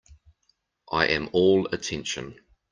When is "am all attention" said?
1.09-2.39